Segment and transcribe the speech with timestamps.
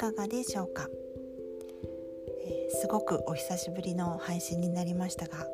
[0.00, 0.88] かがでしょうか、
[2.42, 5.46] えー、すごくお久しぶりの配信になりましたが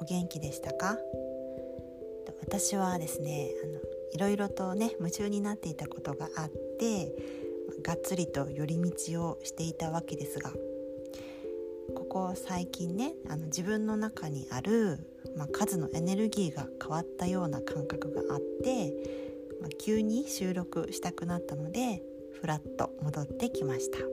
[0.00, 0.98] お元気でしたか？
[2.40, 3.78] 私はですねあの
[4.12, 7.14] いろいろとね夢中になっていたことがあって
[7.84, 10.50] がっつりと寄り道をしていたわけですが
[11.94, 14.98] ここ最近ねあの自分の中にある、
[15.36, 18.92] まあ、数のエネルギーが変わったような感覚があって、
[19.60, 22.02] まあ、急に収録したくなったので
[22.44, 24.04] ふらっと戻ってきました、ま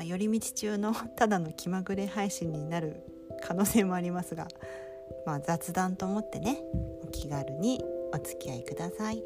[0.00, 2.96] あ、寄り道中の ただの気まぐれ配信になる
[3.40, 4.48] 可能性もありますが、
[5.24, 6.62] まあ、雑談と思ってね
[7.02, 9.24] お気軽にお付き合いください。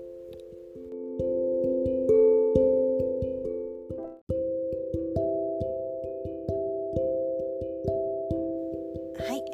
[9.18, 9.44] はい、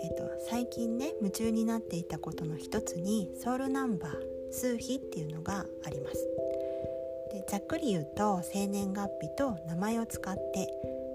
[0.40, 6.43] 最近ね夢中になっていたことの一つにソウルナンバー数比っていうのがあります
[7.48, 10.68] ざっくり言うと生年月日と名前を使って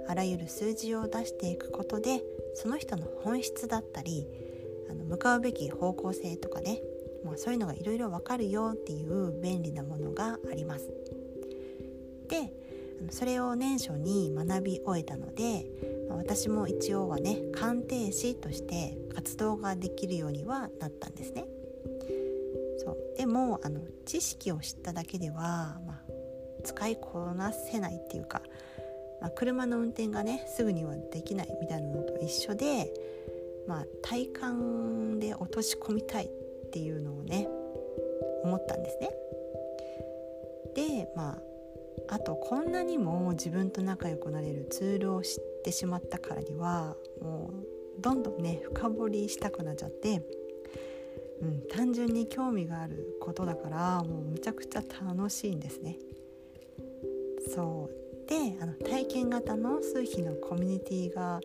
[0.07, 2.21] あらゆる数字を出していくことで
[2.55, 4.27] その人の本質だったり
[4.89, 6.81] あの向かうべき方向性とかね、
[7.23, 10.87] まあ、そういうのがいろいろわかるよっていう便利なものがあります。
[12.27, 12.53] で
[13.11, 15.65] それを年初に学び終えたので、
[16.09, 21.45] 私も一応はね鑑定士として活動ができるようにはなったんですね。
[22.79, 26.01] そうでもあの知識を知っただけでは、まあ、
[26.63, 28.41] 使いこなせないっていうか、
[29.21, 32.91] まあ、車の運転がねすぐにはできないみたいなのと一緒で、
[33.67, 36.29] まあ、体感で落とし込みたいっ
[36.71, 37.47] ていうのをね
[38.43, 39.09] 思ったんですね。
[40.75, 41.49] でまあ
[42.07, 47.51] あとこんなにも自分と仲良くなれるツールを知ってしまったからにはも
[47.97, 50.21] うどんどんね深掘りしたくなっちゃって、
[51.41, 55.97] うん、単純に興味があることだからもうむちゃくちゃ楽しいんですね。
[57.47, 61.41] そうであの体験型の数秘のコミュニティが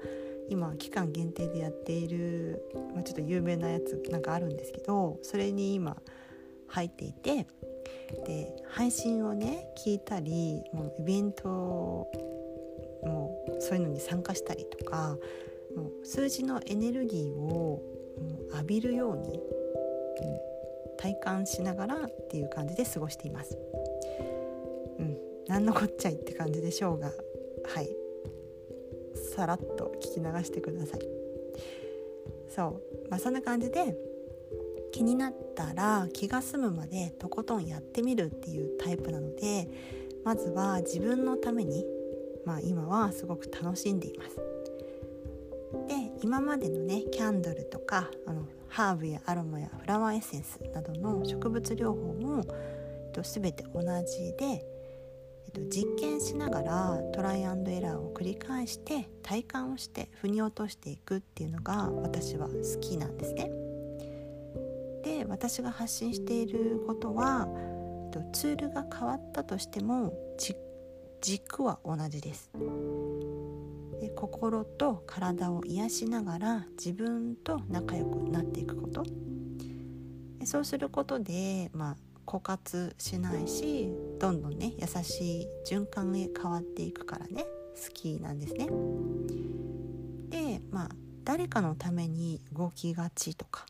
[0.51, 2.63] 今期間限定でやっている、
[2.95, 5.97] まあ、ちょっと有名なやつなんかあるんですけどそれに今
[6.69, 7.47] 入っていて
[8.27, 15.17] で配信をね聞いたりもうイベントもうそういうのに参加したりとか
[15.77, 17.83] もう数字のエネルギーを
[18.53, 23.59] 浴びるように、うん、体感しながらっていう感じで過ごしています。
[25.49, 27.13] 何のこっちゃいって感じでしょうが。
[27.67, 27.89] はい。
[29.35, 31.01] さらっと聞き流してください。
[32.49, 33.11] そう。
[33.11, 33.97] まあそんな感じで
[34.93, 39.69] 気になったら気が済むまでとことんやってみるっていうタイプなので
[40.25, 41.85] まずは自分のために
[42.45, 44.37] まあ今はすごく楽しんでいます。
[45.89, 52.45] で今までのねキャンドルとかあのハーブやアロマやフラワーエッセンスなどの植物療法も、
[53.07, 54.65] えっと、全て同じで
[55.55, 63.51] と、実験しながらトライアンドエラーを繰り返して体感をして腑に落としていくっていうのが私は好きなんですね。
[65.05, 67.49] で私が発信していることは
[68.33, 70.13] ツールが変わったとしても
[71.21, 72.51] 軸は同じです。
[74.01, 79.05] で心と体を癒しながら自分と仲良くなっていくこと
[80.39, 87.45] でそうすることで、まあ、枯渇しないしどんどんね優しい循環へ変わっていくからね
[87.75, 88.69] 好きなんですね。
[90.31, 90.89] でまあ
[91.25, 93.67] 誰かのために動きがちとか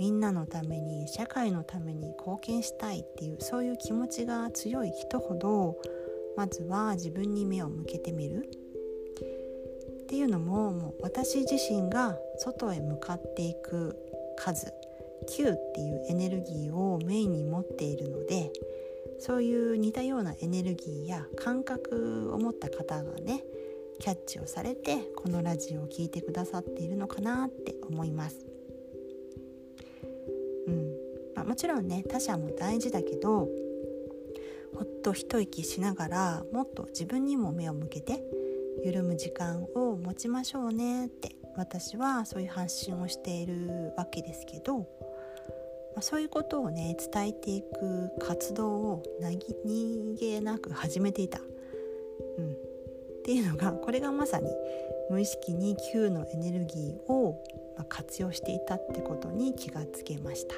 [0.00, 5.76] みんなのために社会のために貢献したいっていうそういう気持ちが強い人ほど
[6.36, 8.48] まずは自分に目を向けてみる
[10.02, 13.96] っていうのももう私自身が外へ向かっていく
[14.36, 14.72] 数
[15.28, 18.50] Q っていうエネルギーをメインに持っているので
[19.18, 23.44] そういう似たようなエネルギーや感覚を持った方がね
[23.98, 28.46] キャッチをされてこのラジオを聴いてくださっているのかなって思います。
[30.66, 30.92] うん
[31.34, 33.48] まあ、もちろんね他者も大事だけど
[34.74, 38.22] ほっと一息しながらもっと自分にも目を向けて
[38.84, 44.86] 緩む時間を持ちましょうねって私はそういう発信をしているわけですけど
[45.98, 51.40] ま、そういうことをね伝えていく活動を何気なく始めていた、
[52.38, 52.54] うん、っ
[53.24, 54.48] ていうのがこれがまさに
[55.10, 57.42] 無意識に Q のエネルギーを
[57.88, 60.54] 活用していたってことに気がつけました。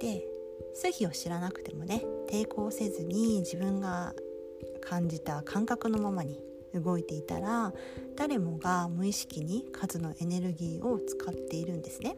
[0.00, 0.26] で
[0.74, 4.14] 数秘を知らなくてもね抵抗せずに自分が
[4.80, 6.42] 感じた感覚のままに
[6.74, 7.72] 動いていたら
[8.16, 12.16] 誰もが無意識に数のエネルギーを使っているんですね。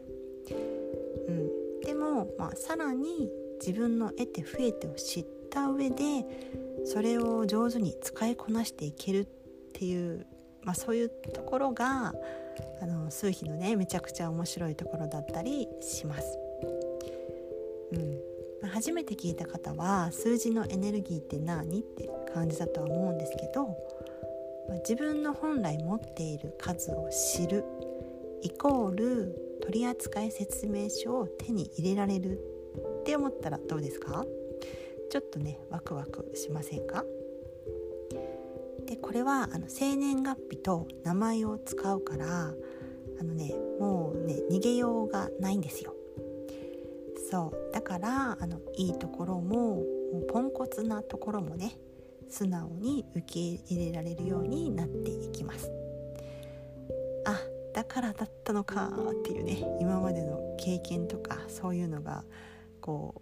[2.21, 3.29] うん、でも、まあ、さらに
[3.59, 6.25] 自分の得て増えてを知った上で
[6.85, 9.27] それを上手に使いこなしていけるっ
[9.73, 10.25] ていう、
[10.63, 12.13] まあ、そういうところが
[12.81, 16.39] あの数比のねめちゃくちゃ面白いところだったりします。
[18.61, 23.77] うん、初めて聞いた方は数字のエネルギーって何って感じだとは思うんですけど
[24.79, 27.63] 自分の本来持っている数を知る
[28.41, 32.39] イコール取扱説明書を手に入れられる
[33.01, 34.25] って思ったらどうですか？
[35.09, 37.03] ちょっとねワクワクしませんか？
[38.85, 42.53] でこれはあの生年月日と名前を使うから
[43.19, 45.95] あのねもうね逃げようがないんですよ。
[47.31, 47.73] そう。
[47.73, 51.77] だからあのいいところももうポンコツなところもね
[52.29, 53.39] 素直に受け
[53.73, 55.71] 入れられるようになっていきます。
[57.95, 62.25] からだったのかっていうね今までの経験とかそういうのが
[62.81, 63.21] こ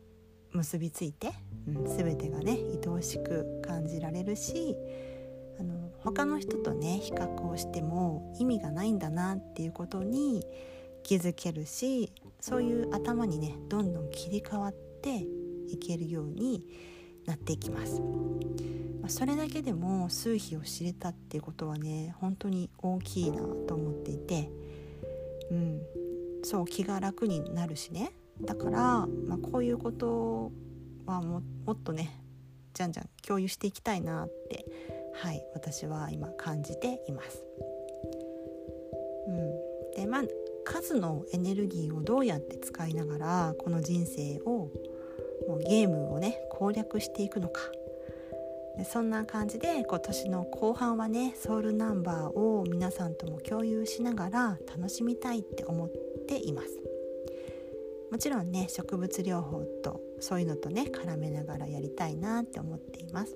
[0.51, 1.31] う結びついて、
[1.67, 4.75] うん、全てがね愛おしく感じられるし
[5.59, 10.43] あの他の人とね比較をしても意味がないんだなっていうことに
[11.03, 12.11] 気づけるし
[12.41, 15.23] そういう頭にねどんどん切り替わって
[15.67, 16.65] いけるように
[17.25, 18.01] なっていきます。
[19.01, 24.49] ま、それだけでも数比を知れたっていうことはね本当に大きいなと思っていて、
[25.51, 25.81] うん、
[26.43, 28.79] そう気が楽になるしねだから、
[29.27, 30.51] まあ、こういうこと
[31.05, 32.17] はもっとね
[32.73, 34.65] じゃんじゃん共有していきたいなって
[35.15, 37.43] はい私は今感じています。
[39.27, 40.23] うん、でまあ
[40.65, 44.71] 数のエネルギーをどうやって使いながらこの人生を
[45.47, 47.61] もうゲームをね攻略していくのか。
[48.77, 55.91] でそんな感じで今年の後半はねソウルナンバーを皆さんとも共有しながら楽しみたいって思っ
[56.27, 56.93] ています。
[58.13, 63.35] もちろんね植物療法とそういうのとね絡めながらやりたいなって思っています、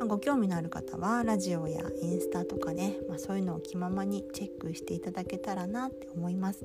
[0.00, 6.64] ま、ご興味のある方はラジオやインスタとかね、まあ、そういうのを気ままにチェックしていただけたらなって思います。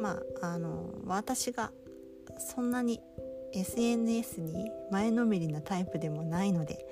[0.00, 1.72] まああの私が
[2.40, 3.00] そんなに
[3.52, 6.86] SNS に前のめりなタイプでもないので、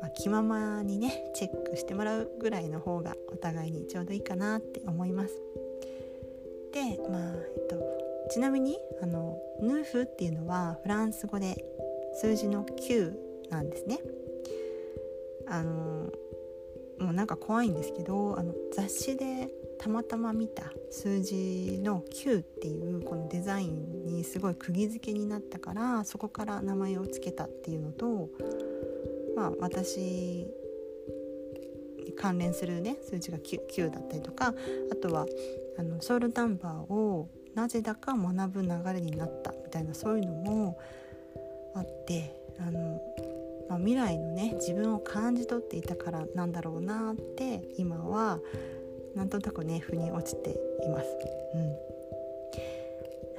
[0.00, 5.34] まあ、気ままにねチェックしてもらうぐらいの方がお互いにちょうどいいかなって思います。
[6.72, 7.76] でまあえっと
[8.30, 11.64] ちなみにあのヌーフっていうのはフランス語で
[12.14, 13.14] 数字の9
[13.50, 13.98] なんですね。
[15.46, 16.12] あの
[17.00, 19.48] もうなんか怖いんですけどあの雑誌で
[19.80, 28.28] たまたま見た数字の9っていうこのデザインにすごい釘付けになったからそこから名前を付けたっていうのと
[29.34, 30.46] まあ私に
[32.14, 34.52] 関連するね数字が 9, 9だったりとか
[34.92, 35.24] あとは
[35.78, 40.78] あのソウルナンバーをなぜだか学ぶ流れになったみたいなそういうのも
[41.74, 43.00] あってあの、
[43.70, 48.40] まあ、未来のね自分を感じ取っていたからなんだろうなって今は
[49.14, 50.50] なんとなくね腑に落ちて
[50.84, 51.06] います。
[51.54, 51.90] うん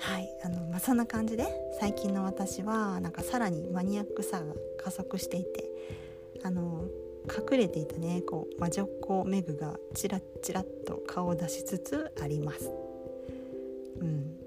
[0.01, 1.45] はいあのまあ、そんな感じで
[1.79, 5.69] 最近の私はなんかさらにマニアックさが加速していて
[6.43, 6.85] あの
[7.27, 12.71] 隠れていたねこう魔女っ子メグがチラッチラッと顔を出しつつあります。
[13.99, 14.37] うん、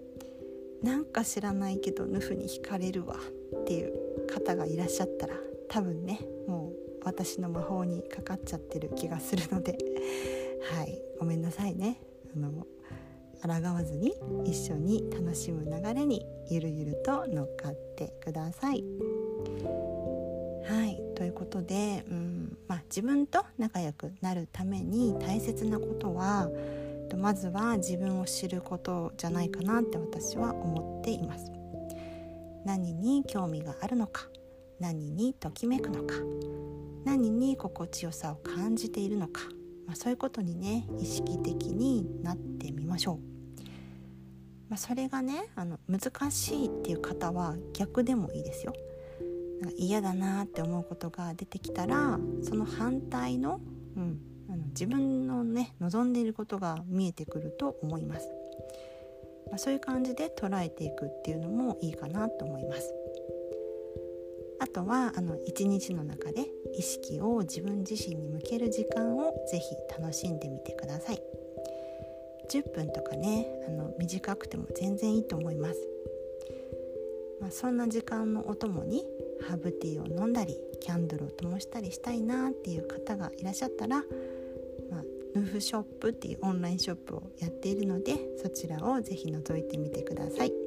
[0.82, 3.16] なんか知らないけどヌフに惹かれるわ
[3.60, 5.34] っていう方がいらっしゃったら
[5.68, 9.78] 多分ねもう私の魔法にかかっちゃってる気がするので
[10.72, 11.98] はいごめんなさいね
[12.34, 12.66] あの
[13.42, 18.82] 抗わずに一緒に楽しむ流れにゆるゆると乗っかってください。
[20.66, 26.48] はいということで、うんまあ、自分と仲良くなるために大切なことは
[27.18, 31.52] まずは自分を知ることじゃないかなって私は思っています。
[32.64, 34.26] 何に興味があるのか
[34.80, 36.14] 何にときめくのか
[37.04, 39.42] 何に心地よさを感じているのか
[39.86, 43.34] まあ、そういうことにね意識的になってみましょう。
[44.68, 48.72] まあ、それがねあの難しいっていう方は逆でもいいですよ。
[49.60, 53.60] なんか嫌だなって思うことが出てきたらその反対の,、
[53.96, 58.28] うん、あの自分のね望んでいることが見えてくると思います。
[59.48, 62.92] まあ、そういう感じで捉えていくっていうのもいいかなと思います。
[64.74, 71.22] あとはあの一日の中で意識を自分自身に向ける時間をぜひ楽しんでみてください
[72.50, 75.78] 10分とかねあの短くても全然いいと思います、
[77.40, 79.04] まあ、そんな時間のお供に
[79.48, 84.02] ハーブティーを飲んだりキャンドルを灯したりしたいなっていう方がいらっしゃったら、ま
[84.98, 85.02] あ、
[85.36, 90.63] ヌーフショップっていうオンラインショップをやっているのでそちらをぜひ覗いてみてください。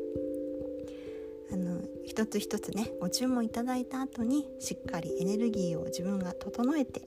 [2.07, 7.01] 一つ一つねご注文いただいた後にしっかりエネルギーを自分が整えて、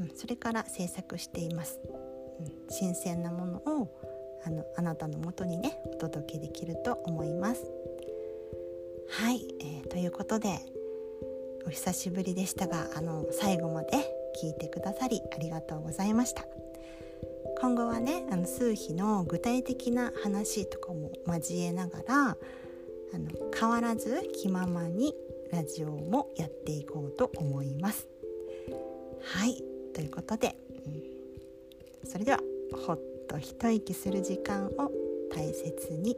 [0.00, 1.78] うん、それから制作しています、
[2.40, 3.88] うん、新鮮なものを
[4.44, 7.70] あのあなたのもとにねお届けできると思います。
[9.08, 10.58] はい、えー、ということで
[11.66, 13.90] お久しぶりでしたがあの最後まで
[14.42, 16.46] 聞いてくださりありがとうございました。
[17.60, 22.36] 今後はねあの数比の具体的な話とかも交えながら
[23.14, 23.28] あの
[23.58, 25.14] 変わらず気ままに
[25.52, 28.08] ラジオもやっていこうと思います。
[29.22, 29.62] はい
[29.94, 30.56] ということで、
[32.02, 32.40] うん、それでは
[32.86, 34.90] ほっと一息する時間を
[35.34, 36.16] 大切に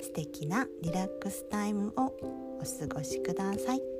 [0.00, 2.14] 素敵なリラックスタイムを
[2.60, 3.99] お過ごしください。